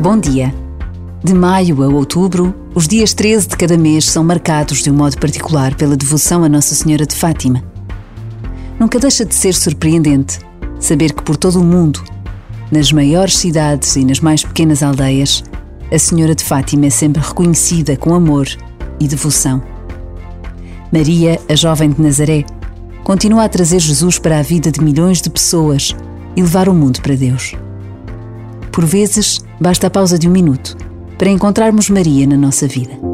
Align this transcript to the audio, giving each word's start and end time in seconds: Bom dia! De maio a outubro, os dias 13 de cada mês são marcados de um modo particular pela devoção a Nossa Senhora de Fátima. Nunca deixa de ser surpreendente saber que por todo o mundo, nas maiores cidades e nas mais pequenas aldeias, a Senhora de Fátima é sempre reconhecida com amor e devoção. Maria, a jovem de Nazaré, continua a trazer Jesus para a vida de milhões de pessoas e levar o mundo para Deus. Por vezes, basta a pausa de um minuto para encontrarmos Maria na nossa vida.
Bom 0.00 0.18
dia! 0.18 0.52
De 1.22 1.34
maio 1.34 1.82
a 1.82 1.86
outubro, 1.86 2.52
os 2.74 2.88
dias 2.88 3.12
13 3.12 3.48
de 3.48 3.56
cada 3.56 3.76
mês 3.76 4.06
são 4.06 4.24
marcados 4.24 4.82
de 4.82 4.90
um 4.90 4.94
modo 4.94 5.16
particular 5.18 5.74
pela 5.76 5.96
devoção 5.96 6.42
a 6.42 6.48
Nossa 6.48 6.74
Senhora 6.74 7.06
de 7.06 7.14
Fátima. 7.14 7.62
Nunca 8.80 8.98
deixa 8.98 9.24
de 9.24 9.34
ser 9.34 9.54
surpreendente 9.54 10.40
saber 10.80 11.12
que 11.12 11.22
por 11.22 11.36
todo 11.36 11.60
o 11.60 11.64
mundo, 11.64 12.02
nas 12.72 12.90
maiores 12.90 13.36
cidades 13.36 13.94
e 13.94 14.04
nas 14.04 14.18
mais 14.18 14.42
pequenas 14.42 14.82
aldeias, 14.82 15.44
a 15.92 15.98
Senhora 15.98 16.34
de 16.34 16.42
Fátima 16.42 16.86
é 16.86 16.90
sempre 16.90 17.22
reconhecida 17.22 17.96
com 17.96 18.14
amor 18.14 18.48
e 18.98 19.06
devoção. 19.06 19.62
Maria, 20.90 21.38
a 21.48 21.54
jovem 21.54 21.90
de 21.90 22.02
Nazaré, 22.02 22.44
continua 23.04 23.44
a 23.44 23.48
trazer 23.48 23.78
Jesus 23.78 24.18
para 24.18 24.40
a 24.40 24.42
vida 24.42 24.72
de 24.72 24.82
milhões 24.82 25.20
de 25.20 25.30
pessoas 25.30 25.94
e 26.34 26.42
levar 26.42 26.68
o 26.68 26.74
mundo 26.74 27.00
para 27.02 27.14
Deus. 27.14 27.54
Por 28.72 28.86
vezes, 28.86 29.44
basta 29.60 29.86
a 29.86 29.90
pausa 29.90 30.18
de 30.18 30.26
um 30.26 30.32
minuto 30.32 30.76
para 31.18 31.28
encontrarmos 31.28 31.90
Maria 31.90 32.26
na 32.26 32.38
nossa 32.38 32.66
vida. 32.66 33.11